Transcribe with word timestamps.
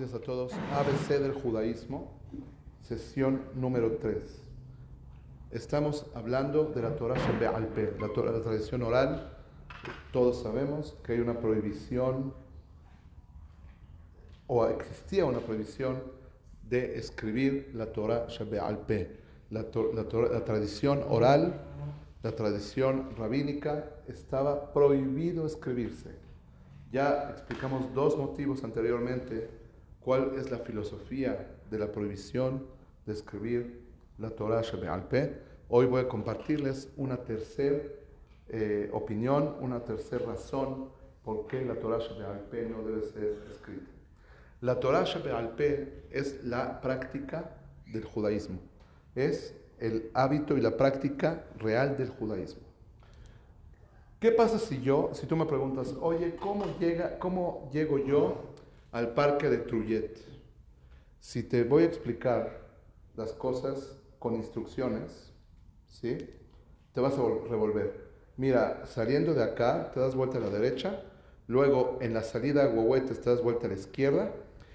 días 0.00 0.14
a 0.14 0.20
todos. 0.20 0.54
ABC 0.72 1.20
del 1.20 1.34
judaísmo, 1.34 2.10
sesión 2.80 3.42
número 3.54 3.98
3. 3.98 4.42
Estamos 5.50 6.06
hablando 6.14 6.64
de 6.64 6.80
la 6.80 6.96
Torah 6.96 7.16
Shebe'alpe, 7.16 7.98
la, 8.00 8.32
la 8.32 8.40
tradición 8.40 8.82
oral. 8.82 9.36
Todos 10.10 10.42
sabemos 10.42 10.96
que 11.04 11.12
hay 11.12 11.20
una 11.20 11.38
prohibición, 11.38 12.32
o 14.46 14.66
existía 14.68 15.26
una 15.26 15.40
prohibición 15.40 16.02
de 16.66 16.98
escribir 16.98 17.70
la 17.74 17.92
Torah 17.92 18.26
Shebe'alpe, 18.26 19.18
la, 19.50 19.66
la, 19.92 20.28
la 20.30 20.44
tradición 20.46 21.04
oral, 21.10 21.60
la 22.22 22.32
tradición 22.32 23.14
rabínica, 23.18 23.84
estaba 24.08 24.72
prohibido 24.72 25.44
escribirse. 25.46 26.08
Ya 26.90 27.28
explicamos 27.30 27.92
dos 27.92 28.16
motivos 28.16 28.64
anteriormente, 28.64 29.59
cuál 30.00 30.32
es 30.36 30.50
la 30.50 30.58
filosofía 30.58 31.56
de 31.70 31.78
la 31.78 31.92
prohibición 31.92 32.66
de 33.06 33.12
escribir 33.12 33.82
la 34.18 34.30
Torah 34.30 34.62
Shebe'alpe. 34.62 35.38
Hoy 35.68 35.86
voy 35.86 36.02
a 36.02 36.08
compartirles 36.08 36.90
una 36.96 37.18
tercera 37.18 37.82
eh, 38.48 38.90
opinión, 38.92 39.56
una 39.60 39.84
tercera 39.84 40.26
razón 40.26 40.88
por 41.22 41.46
qué 41.46 41.64
la 41.64 41.74
Torah 41.74 41.98
Shebe'alpe 41.98 42.68
no 42.68 42.82
debe 42.82 43.02
ser 43.02 43.38
escrita. 43.50 43.90
La 44.60 44.80
Torah 44.80 45.04
Shebe'alpe 45.04 46.06
es 46.10 46.44
la 46.44 46.80
práctica 46.80 47.56
del 47.86 48.04
judaísmo, 48.04 48.58
es 49.14 49.54
el 49.78 50.10
hábito 50.14 50.56
y 50.56 50.60
la 50.60 50.76
práctica 50.76 51.44
real 51.58 51.96
del 51.96 52.10
judaísmo. 52.10 52.70
¿Qué 54.18 54.32
pasa 54.32 54.58
si 54.58 54.82
yo, 54.82 55.10
si 55.14 55.26
tú 55.26 55.34
me 55.34 55.46
preguntas, 55.46 55.94
oye, 55.98 56.36
¿cómo, 56.36 56.66
llega, 56.78 57.18
cómo 57.18 57.70
llego 57.72 57.98
yo 57.98 58.49
al 58.92 59.14
parque 59.14 59.48
de 59.48 59.58
Truyet? 59.58 60.18
Si 61.20 61.42
te 61.42 61.64
voy 61.64 61.84
a 61.84 61.86
explicar 61.86 62.60
las 63.16 63.32
cosas 63.32 63.96
con 64.18 64.34
instrucciones, 64.34 65.32
¿sí? 65.88 66.18
Te 66.92 67.00
vas 67.00 67.14
a 67.14 67.22
revolver. 67.48 68.08
Mira, 68.36 68.86
saliendo 68.86 69.34
de 69.34 69.42
acá, 69.42 69.90
te 69.92 70.00
das 70.00 70.14
vuelta 70.14 70.38
a 70.38 70.40
la 70.40 70.50
derecha, 70.50 71.02
luego 71.46 71.98
en 72.00 72.14
la 72.14 72.22
salida 72.22 72.68
Huehuete 72.68 73.14
te 73.14 73.30
das 73.30 73.42
vuelta 73.42 73.66
a 73.66 73.70
la 73.70 73.76
izquierda, 73.76 74.32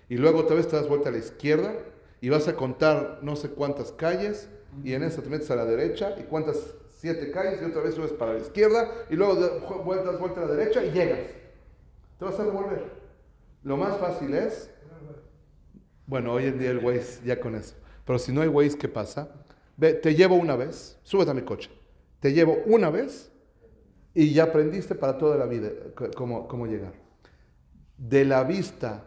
y 0.07 0.17
luego 0.17 0.39
otra 0.39 0.55
vez 0.55 0.67
te 0.67 0.75
das 0.75 0.87
vuelta 0.87 1.09
a 1.09 1.11
la 1.11 1.17
izquierda, 1.17 1.73
y 2.21 2.29
vas 2.29 2.47
a 2.47 2.55
contar 2.55 3.19
no 3.21 3.35
sé 3.35 3.49
cuántas 3.49 3.91
calles, 3.91 4.49
y 4.83 4.93
en 4.93 5.03
eso 5.03 5.21
te 5.21 5.29
metes 5.29 5.49
a 5.51 5.55
la 5.55 5.65
derecha, 5.65 6.15
y 6.19 6.23
cuántas 6.23 6.75
siete 7.05 7.29
calles 7.29 7.61
y 7.61 7.65
otra 7.65 7.83
vez 7.83 7.95
subes 7.95 8.13
para 8.13 8.33
la 8.33 8.39
izquierda 8.39 8.89
y 9.09 9.15
luego 9.15 9.35
vueltas 9.83 10.19
vuelta 10.19 10.41
a 10.41 10.45
la 10.45 10.55
derecha 10.55 10.83
y 10.83 10.91
llegas. 10.91 11.19
Te 12.17 12.25
vas 12.25 12.39
a 12.39 12.43
revolver. 12.43 13.04
Lo 13.65 13.77
más 13.77 13.97
fácil 13.97 14.35
es, 14.35 14.69
bueno, 16.05 16.33
hoy 16.33 16.45
en 16.45 16.59
día 16.59 16.69
el 16.69 16.85
Waze 16.85 17.25
ya 17.25 17.39
con 17.39 17.55
eso, 17.55 17.73
pero 18.05 18.19
si 18.19 18.31
no 18.31 18.41
hay 18.41 18.47
Waze, 18.47 18.77
¿qué 18.77 18.87
pasa? 18.87 19.27
Ve, 19.75 19.93
te 19.93 20.13
llevo 20.13 20.35
una 20.35 20.55
vez, 20.55 20.99
súbete 21.01 21.31
a 21.31 21.33
mi 21.33 21.41
coche, 21.41 21.71
te 22.19 22.31
llevo 22.31 22.59
una 22.67 22.91
vez 22.91 23.31
y 24.13 24.31
ya 24.33 24.43
aprendiste 24.43 24.93
para 24.93 25.17
toda 25.17 25.35
la 25.35 25.47
vida 25.47 25.71
cómo, 26.15 26.47
cómo 26.47 26.67
llegar. 26.67 26.93
De 27.97 28.23
la 28.23 28.43
vista 28.43 29.05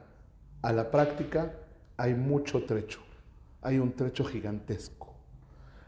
a 0.61 0.73
la 0.73 0.91
práctica 0.91 1.55
hay 1.97 2.14
mucho 2.14 2.64
trecho, 2.64 2.98
hay 3.62 3.79
un 3.79 3.92
trecho 3.92 4.25
gigantesco. 4.25 5.14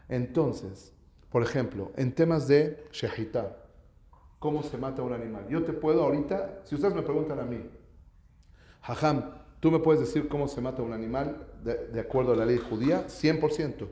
Entonces, 0.07 0.93
por 1.29 1.43
ejemplo, 1.43 1.91
en 1.97 2.13
temas 2.13 2.47
de 2.47 2.85
shehita, 2.93 3.57
cómo 4.39 4.63
se 4.63 4.77
mata 4.77 5.01
un 5.01 5.11
animal. 5.11 5.45
Yo 5.49 5.61
te 5.61 5.73
puedo 5.73 6.03
ahorita, 6.03 6.61
si 6.63 6.75
ustedes 6.75 6.95
me 6.95 7.01
preguntan 7.01 7.37
a 7.41 7.43
mí, 7.43 7.69
Hajam, 8.81 9.23
¿tú 9.59 9.71
me 9.71 9.79
puedes 9.79 10.01
decir 10.01 10.27
cómo 10.27 10.47
se 10.47 10.59
mata 10.61 10.81
un 10.81 10.93
animal 10.93 11.47
de, 11.63 11.99
acuerdo 11.99 12.33
a 12.33 12.35
la 12.35 12.45
ley 12.45 12.57
judía? 12.57 13.05
100%. 13.07 13.87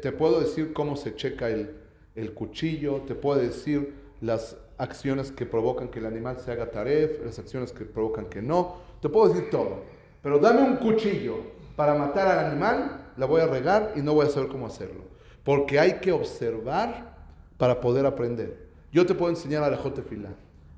te 0.00 0.12
puedo 0.12 0.40
decir 0.40 0.72
cómo 0.72 0.96
se 0.96 1.14
checa 1.14 1.48
el, 1.50 1.74
el, 2.14 2.32
cuchillo, 2.32 3.02
te 3.02 3.14
puedo 3.14 3.38
decir 3.38 3.94
las 4.20 4.56
acciones 4.78 5.30
que 5.30 5.44
provocan 5.44 5.88
que 5.88 5.98
el 5.98 6.06
animal 6.06 6.38
se 6.40 6.50
haga 6.52 6.70
taref, 6.70 7.24
las 7.24 7.38
acciones 7.38 7.72
que 7.72 7.84
provocan 7.84 8.26
que 8.26 8.40
no. 8.40 8.76
Te 9.02 9.08
puedo 9.08 9.28
decir 9.28 9.50
todo. 9.50 9.82
Pero 10.22 10.38
dame 10.38 10.62
un 10.62 10.76
cuchillo 10.76 11.36
para 11.76 11.94
matar 11.94 12.26
al 12.26 12.46
animal, 12.46 13.12
la 13.16 13.26
voy 13.26 13.40
a 13.40 13.46
regar 13.46 13.92
y 13.94 14.00
no 14.00 14.14
voy 14.14 14.26
a 14.26 14.30
saber 14.30 14.48
cómo 14.48 14.66
hacerlo. 14.66 15.02
Porque 15.44 15.78
hay 15.78 16.00
que 16.00 16.12
observar 16.12 17.16
para 17.56 17.80
poder 17.80 18.06
aprender. 18.06 18.68
Yo 18.90 19.04
te 19.04 19.14
puedo 19.14 19.30
enseñar 19.30 19.62
a 19.62 19.70
la 19.70 19.78
fila, 19.78 20.30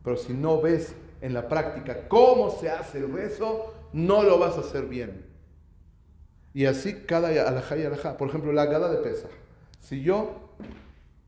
pero 0.03 0.17
si 0.17 0.33
no 0.33 0.61
ves 0.61 0.95
en 1.21 1.35
la 1.35 1.49
práctica 1.49 2.09
cómo 2.09 2.51
se 2.51 2.71
hace 2.71 2.99
el 2.99 3.13
rezo, 3.13 3.75
no 3.93 4.23
lo 4.23 4.39
vas 4.39 4.57
a 4.57 4.61
hacer 4.61 4.87
bien. 4.87 5.27
Y 6.53 6.67
así 6.67 7.05
cada 7.07 7.29
alajá 7.29 7.77
y 7.77 7.85
alajá. 7.85 8.17
Por 8.17 8.29
ejemplo, 8.29 8.53
la 8.53 8.63
agada 8.63 8.91
de 8.91 8.99
pesa. 8.99 9.29
Si 9.79 10.03
yo 10.03 10.51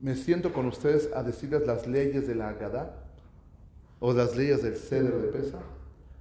me 0.01 0.17
siento 0.17 0.53
con 0.53 0.67
ustedes 0.67 1.11
a 1.15 1.23
decirles 1.23 1.67
las 1.67 1.87
leyes 1.87 2.27
de 2.27 2.35
la 2.35 2.49
agada 2.49 2.97
o 4.01 4.13
las 4.13 4.37
leyes 4.37 4.63
del 4.63 4.77
ceder 4.77 5.15
de 5.15 5.29
pesa, 5.29 5.59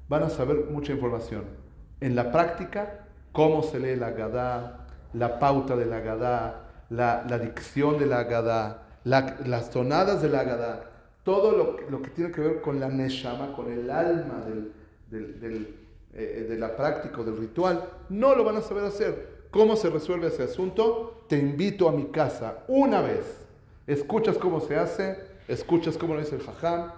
van 0.08 0.24
a 0.24 0.30
saber 0.30 0.66
mucha 0.70 0.92
información. 0.92 1.46
En 2.00 2.16
la 2.16 2.31
práctica, 2.31 3.08
cómo 3.31 3.64
se 3.64 3.80
lee 3.80 3.96
la 3.96 4.08
agada, 4.08 4.88
la 5.14 5.40
pauta 5.40 5.76
de 5.76 5.86
la 5.86 5.98
agada, 5.98 6.72
la, 6.92 7.40
dicción 7.40 7.98
de 7.98 8.06
la 8.06 8.20
Agadá, 8.20 8.84
las 9.04 9.70
tonadas 9.72 10.22
de 10.22 10.30
la 10.30 10.42
Agadá, 10.42 10.91
todo 11.24 11.78
lo, 11.90 12.02
que 12.02 12.09
tiene 12.09 12.32
que 12.32 12.42
ver 12.42 12.62
con 12.62 12.80
la 12.80 12.90
Neshama, 12.90 13.54
con 13.54 13.72
el 13.72 13.90
alma 13.90 14.44
del, 15.09 15.76
eh, 16.14 16.46
de 16.50 16.58
la 16.58 16.76
práctica, 16.76 17.24
del 17.24 17.38
ritual, 17.38 17.84
no 18.09 18.36
lo 18.36 18.44
van 18.44 18.58
a 18.58 18.62
saber 18.62 18.84
hacer. 18.86 19.42
¿Cómo 19.52 19.76
se 19.76 19.90
resuelve 19.90 20.28
ese 20.28 20.44
asunto? 20.44 21.26
Te 21.28 21.38
invito 21.38 21.88
a 21.88 21.92
mi 21.92 22.06
casa 22.06 22.64
una 22.68 23.02
vez. 23.02 23.46
Escuchas 23.86 24.38
cómo 24.38 24.62
se 24.62 24.78
hace, 24.78 25.18
escuchas 25.48 25.98
cómo 25.98 26.14
lo 26.14 26.22
dice 26.22 26.36
el 26.36 26.42
jajam, 26.42 26.92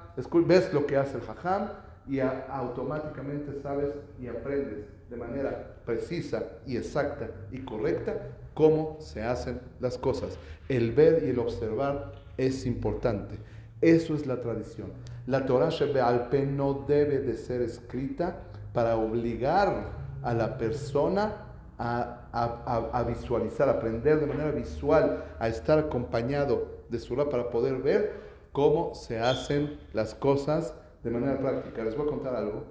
ves 0.46 0.74
lo 0.74 0.86
que 0.86 0.98
hace 0.98 1.18
el 1.18 1.24
jajam 1.24 1.70
y 2.08 2.20
automáticamente 2.20 3.60
sabes 3.62 3.94
y 4.22 4.28
aprendes 4.28 4.86
de 5.10 5.18
manera 5.18 5.76
precisa 5.86 6.44
y 6.66 6.78
exacta 6.78 7.30
y 7.52 7.60
correcta 7.60 8.30
cómo 8.54 8.98
se 9.00 9.24
hacen 9.24 9.60
las 9.80 9.98
cosas. 9.98 10.38
El 10.70 10.92
ver 10.92 11.24
y 11.26 11.30
el 11.30 11.40
observar 11.40 12.14
es 12.38 12.66
importante. 12.66 13.38
Eso 13.82 14.16
es 14.16 14.26
la 14.26 14.40
tradición. 14.42 14.92
La 15.26 15.46
Torah 15.46 15.70
Shebe'alpe 15.70 16.46
no 16.46 16.86
debe 16.88 17.20
de 17.20 17.36
ser 17.38 17.62
escrita 17.62 18.42
para 18.74 18.98
obligar 18.98 19.92
a 20.22 20.34
la 20.34 20.58
persona 20.58 21.44
a, 21.78 22.28
a, 22.32 23.00
a, 23.00 23.04
visualizar, 23.04 23.68
aprender 23.70 24.20
de 24.20 24.26
manera 24.26 24.52
visual, 24.52 25.26
a 25.40 25.48
estar 25.48 25.80
acompañado 25.80 26.84
de 26.90 27.00
Surah 27.00 27.30
para 27.30 27.50
poder 27.50 27.82
ver 27.82 28.14
cómo 28.52 28.96
se 28.96 29.20
hacen 29.20 29.80
las 29.94 30.14
cosas 30.14 30.76
de 31.04 31.12
manera 31.12 31.40
práctica. 31.40 31.84
Les 31.84 31.96
voy 31.96 32.08
a 32.08 32.10
contar 32.10 32.36
algo. 32.36 32.66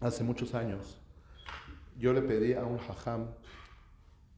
Hace 0.00 0.24
muchos 0.24 0.54
años, 0.54 1.00
yo 1.96 2.12
le 2.12 2.22
pedí 2.22 2.54
a 2.54 2.64
un 2.64 2.78
hajam 2.78 3.28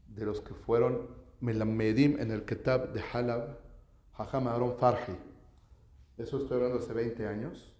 de 0.09 0.25
los 0.27 0.41
que 0.41 0.55
fueron 0.55 1.09
Melamedim 1.41 2.19
en 2.21 2.31
el 2.31 2.45
Kitab 2.45 2.93
de 2.93 3.03
Halab, 3.13 3.59
Hajam 4.17 4.49
Aaron 4.49 4.77
Farhi. 4.79 5.17
Eso 6.19 6.39
estoy 6.39 6.57
hablando 6.57 6.79
hace 6.79 6.93
20 6.93 7.27
años. 7.27 7.73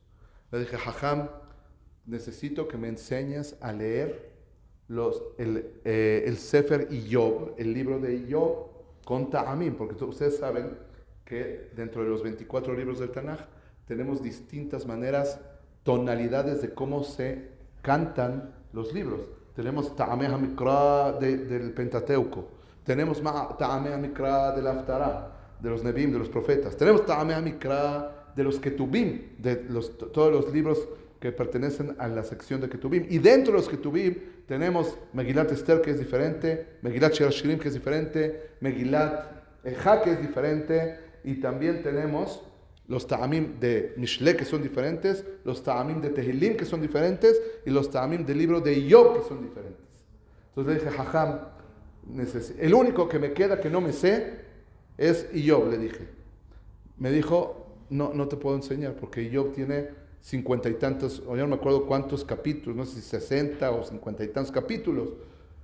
Le 0.51 0.61
dije, 0.61 0.77
Hajam, 0.77 1.29
necesito 2.05 2.69
que 2.69 2.77
me 2.77 2.89
enseñes 2.89 3.57
a 3.61 3.73
leer 3.73 4.37
los, 4.89 5.23
el, 5.39 5.81
eh, 5.85 6.25
el 6.27 6.37
Sefer 6.37 6.89
Iyob, 6.93 7.55
el 7.57 7.73
libro 7.73 7.99
de 7.99 8.15
Iyob 8.15 8.69
con 9.05 9.31
Ta'amim, 9.31 9.75
porque 9.75 10.03
ustedes 10.05 10.37
saben 10.37 10.77
que 11.25 11.71
dentro 11.75 12.03
de 12.03 12.09
los 12.09 12.23
24 12.23 12.75
libros 12.75 13.01
del 13.01 13.11
Tanaj 13.11 13.41
tenemos 13.87 14.23
distintas 14.23 14.87
maneras, 14.87 15.41
tonalidades 15.83 16.61
de 16.61 16.75
cómo 16.75 17.05
se 17.05 17.51
cantan 17.83 18.55
los 18.73 18.93
libros. 18.93 19.21
Tenemos 19.55 19.97
Ta'ameh 19.97 20.27
HaMikra 20.27 21.13
del 21.13 21.73
Pentateuco. 21.73 22.49
Tenemos 22.85 23.23
Ta'ameh 23.23 23.93
HaMikra 23.93 24.53
del 24.53 24.67
Aftarah, 24.67 25.33
de 25.61 25.71
los 25.71 25.83
Nebim, 25.83 26.13
de 26.13 26.19
los 26.19 26.29
profetas. 26.29 26.77
Tenemos 26.77 27.07
Ta'ameh 27.07 27.35
HaMikra 27.35 28.16
de 28.37 28.45
los 28.45 28.61
Ketubim, 28.61 29.37
de 29.39 29.65
los, 29.69 29.97
todos 29.99 30.31
los 30.31 30.53
libros 30.53 30.87
que 31.19 31.33
pertenecen 31.33 31.97
a 31.99 32.07
la 32.07 32.23
sección 32.23 32.61
de 32.61 32.69
Ketubim. 32.69 33.07
Y 33.09 33.19
dentro 33.19 33.53
de 33.53 33.59
los 33.59 33.69
Ketubim 33.69 34.15
tenemos 34.47 34.97
Megilat 35.15 35.51
Esther, 35.51 35.81
que 35.81 35.91
es 35.91 35.99
diferente, 35.99 36.79
Megilat 36.83 37.15
Shirashirim, 37.15 37.59
que 37.59 37.69
es 37.69 37.75
diferente, 37.75 38.51
Megilat 38.61 39.37
Eja, 39.65 40.03
que 40.03 40.13
es 40.13 40.21
diferente, 40.21 41.01
y 41.25 41.41
también 41.41 41.83
tenemos 41.83 42.43
los 42.89 43.07
ta'amim 43.07 43.59
de 43.59 43.95
Mishle 43.97 44.37
que 44.37 44.45
son 44.45 44.63
diferentes, 44.63 45.25
los 45.45 45.63
ta'amim 45.63 46.01
de 46.01 46.11
Tehilim 46.11 46.57
que 46.57 46.65
son 46.65 46.81
diferentes 46.81 47.41
y 47.65 47.71
los 47.71 47.91
ta'amim 47.91 48.25
del 48.25 48.39
libro 48.39 48.61
de 48.61 48.75
Iyov 48.75 49.19
que 49.19 49.29
son 49.29 49.43
diferentes. 49.43 49.83
Entonces 50.51 50.75
le 50.75 50.81
dije, 50.81 50.97
Jajam, 50.97 51.41
el 52.59 52.75
único 52.75 53.09
que 53.09 53.19
me 53.19 53.33
queda 53.33 53.61
que 53.61 53.69
no 53.69 53.81
me 53.81 53.93
sé 53.93 54.35
es 54.97 55.29
Iyov, 55.35 55.69
le 55.69 55.79
dije. 55.79 56.07
Me 56.99 57.11
dijo, 57.11 57.66
no, 57.91 58.13
no 58.15 58.29
te 58.29 58.37
puedo 58.37 58.57
enseñar 58.57 58.95
porque 58.95 59.23
Iyov 59.23 59.53
tiene 59.53 59.91
cincuenta 60.21 60.69
y 60.69 60.75
tantos, 60.75 61.23
o 61.27 61.37
ya 61.37 61.43
no 61.43 61.49
me 61.49 61.55
acuerdo 61.55 61.87
cuántos 61.87 62.25
capítulos, 62.25 62.77
no 62.77 62.85
sé 62.85 62.97
si 62.97 63.03
sesenta 63.03 63.71
o 63.71 63.85
cincuenta 63.85 64.25
y 64.25 64.29
tantos 64.29 64.53
capítulos. 64.53 65.11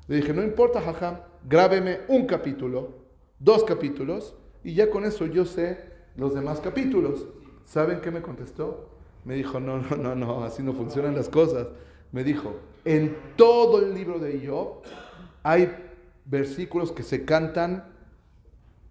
Le 0.07 0.17
dije, 0.17 0.33
no 0.33 0.43
importa, 0.43 0.81
jajam, 0.81 1.19
grábeme 1.49 2.01
un 2.09 2.27
capítulo, 2.27 2.91
dos 3.39 3.65
capítulos, 3.65 4.35
y 4.63 4.75
ya 4.75 4.91
con 4.91 5.05
eso 5.05 5.27
yo 5.27 5.45
sé 5.45 5.79
los 6.17 6.35
demás 6.35 6.61
capítulos. 6.61 7.27
¿Saben 7.65 8.01
qué 8.01 8.11
me 8.11 8.23
contestó? 8.23 8.89
Me 9.25 9.35
dijo, 9.35 9.61
no, 9.61 9.79
no, 9.79 9.97
no, 9.97 10.15
no, 10.15 10.45
así 10.45 10.63
no 10.63 10.73
funcionan 10.73 11.15
las 11.15 11.29
cosas. 11.29 11.69
Me 12.13 12.23
dijo, 12.25 12.55
en 12.85 13.17
todo 13.37 13.81
el 13.81 13.95
libro 13.95 14.19
de 14.19 14.47
Job 14.47 14.83
hay 15.43 15.73
versículos 16.25 16.93
que 16.93 17.03
se 17.03 17.25
cantan 17.25 17.93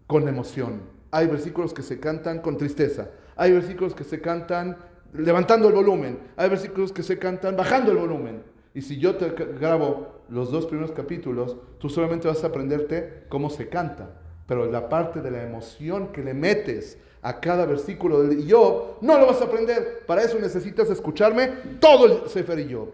con 0.08 0.28
emoción, 0.28 0.82
hay 1.12 1.28
versículos 1.28 1.74
que 1.74 1.84
se 1.84 2.00
cantan 2.00 2.40
con 2.40 2.58
tristeza, 2.58 3.12
hay 3.36 3.52
versículos 3.52 3.94
que 3.94 4.04
se 4.04 4.22
cantan 4.22 4.78
levantando 5.14 5.68
el 5.68 5.76
volumen, 5.76 6.20
hay 6.38 6.50
versículos 6.50 6.92
que 6.92 7.04
se 7.04 7.20
cantan 7.20 7.56
bajando 7.56 7.92
el 7.92 7.98
volumen. 7.98 8.44
Y 8.74 8.82
si 8.82 8.98
yo 8.98 9.16
te 9.18 9.30
grabo 9.30 10.22
los 10.30 10.52
dos 10.52 10.66
primeros 10.66 10.92
capítulos, 10.94 11.58
tú 11.78 11.90
solamente 11.90 12.28
vas 12.28 12.44
a 12.44 12.48
aprenderte 12.48 13.26
cómo 13.28 13.50
se 13.50 13.68
canta, 13.68 14.22
pero 14.48 14.72
la 14.72 14.88
parte 14.88 15.22
de 15.22 15.32
la 15.32 15.44
emoción 15.44 16.14
que 16.14 16.24
le 16.24 16.34
metes 16.34 16.98
a 17.22 17.40
cada 17.40 17.66
versículo 17.66 18.24
de 18.24 18.50
Job, 18.50 18.98
no 19.02 19.20
lo 19.20 19.28
vas 19.28 19.42
a 19.42 19.46
aprender. 19.46 20.04
Para 20.08 20.24
eso 20.24 20.40
necesitas 20.40 20.90
escucharme 20.90 21.48
todo 21.80 22.06
el 22.06 22.30
Sefer 22.30 22.72
Job. 22.72 22.90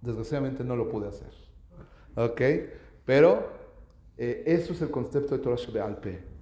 Desgraciadamente 0.00 0.64
no 0.64 0.76
lo 0.76 0.88
pude 0.88 1.08
hacer. 1.08 1.30
¿Ok? 2.16 2.40
Pero 3.04 3.48
eh, 4.16 4.42
eso 4.46 4.72
es 4.72 4.82
el 4.82 4.90
concepto 4.90 5.36
de 5.36 5.42
Torah 5.42 5.84
Alpe. 5.84 6.35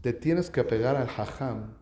Te 0.00 0.12
tienes 0.12 0.50
que 0.50 0.60
apegar 0.60 0.96
al 0.96 1.08
Hajam 1.08 1.74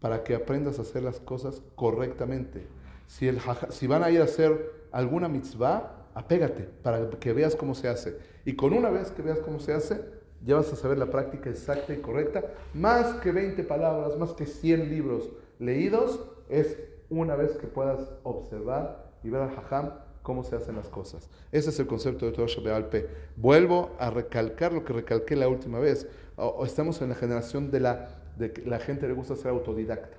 para 0.00 0.22
que 0.22 0.34
aprendas 0.34 0.78
a 0.78 0.82
hacer 0.82 1.02
las 1.02 1.20
cosas 1.20 1.62
correctamente. 1.74 2.66
Si, 3.06 3.26
el, 3.26 3.40
si 3.70 3.86
van 3.86 4.04
a 4.04 4.10
ir 4.10 4.20
a 4.20 4.24
hacer 4.24 4.86
alguna 4.92 5.28
mitzvah, 5.28 6.06
apégate 6.14 6.64
para 6.82 7.10
que 7.10 7.32
veas 7.32 7.56
cómo 7.56 7.74
se 7.74 7.88
hace. 7.88 8.18
Y 8.44 8.54
con 8.54 8.72
una 8.72 8.90
vez 8.90 9.10
que 9.10 9.22
veas 9.22 9.40
cómo 9.40 9.58
se 9.60 9.72
hace, 9.72 10.00
ya 10.44 10.56
vas 10.56 10.72
a 10.72 10.76
saber 10.76 10.98
la 10.98 11.10
práctica 11.10 11.50
exacta 11.50 11.92
y 11.92 11.98
correcta. 11.98 12.44
Más 12.74 13.14
que 13.20 13.32
20 13.32 13.64
palabras, 13.64 14.16
más 14.18 14.32
que 14.34 14.46
100 14.46 14.88
libros 14.88 15.30
leídos, 15.58 16.20
es 16.48 16.78
una 17.10 17.34
vez 17.34 17.56
que 17.56 17.66
puedas 17.66 18.10
observar 18.22 19.10
y 19.22 19.30
ver 19.30 19.42
al 19.42 19.56
Hajam 19.56 19.90
cómo 20.22 20.44
se 20.44 20.56
hacen 20.56 20.76
las 20.76 20.88
cosas. 20.88 21.28
Ese 21.52 21.70
es 21.70 21.80
el 21.80 21.86
concepto 21.86 22.26
de 22.26 22.32
Torah 22.32 22.48
Shabbat 22.48 22.94
Vuelvo 23.36 23.96
a 23.98 24.10
recalcar 24.10 24.72
lo 24.72 24.84
que 24.84 24.92
recalqué 24.92 25.36
la 25.36 25.48
última 25.48 25.78
vez. 25.78 26.06
Estamos 26.64 27.00
en 27.02 27.08
la 27.08 27.14
generación 27.14 27.70
de 27.70 27.80
la, 27.80 28.08
de 28.36 28.52
que 28.52 28.62
la 28.62 28.78
gente 28.78 29.08
le 29.08 29.14
gusta 29.14 29.34
ser 29.34 29.50
autodidacta, 29.50 30.16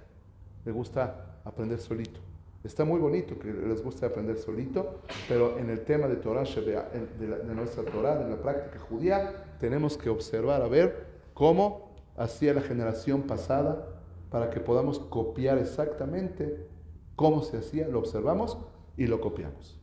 le 0.65 0.71
gusta 0.71 1.39
aprender 1.45 1.79
solito. 1.79 2.19
Está 2.63 2.83
muy 2.83 2.99
bonito 2.99 3.39
que 3.39 3.53
les 3.53 3.81
guste 3.81 4.05
aprender 4.05 4.37
solito, 4.37 4.99
pero 5.29 5.57
en 5.57 5.69
el 5.69 5.85
tema 5.85 6.07
de 6.07 6.17
Torah, 6.17 6.43
de, 6.43 7.55
nuestra 7.55 7.83
Torah, 7.83 8.17
de 8.17 8.29
la 8.29 8.41
práctica 8.41 8.79
judía, 8.79 9.45
tenemos 9.61 9.97
que 9.97 10.09
observar 10.09 10.61
a 10.61 10.67
ver 10.67 11.07
cómo 11.33 11.95
hacía 12.17 12.53
la 12.53 12.61
generación 12.61 13.21
pasada 13.21 13.87
para 14.29 14.49
que 14.49 14.59
podamos 14.59 14.99
copiar 14.99 15.57
exactamente 15.57 16.67
cómo 17.15 17.43
se 17.43 17.57
hacía, 17.57 17.87
lo 17.87 17.99
observamos 17.99 18.57
y 18.97 19.07
lo 19.07 19.21
copiamos. 19.21 19.79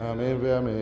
Amén, 0.00 0.40
amén. 0.46 0.78